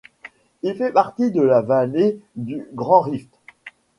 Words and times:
Il 0.63 0.75
fait 0.75 0.91
partie 0.91 1.29
de 1.29 1.41
la 1.43 1.61
vallée 1.61 2.17
du 2.35 2.65
grand 2.73 3.01
rift. 3.01 3.29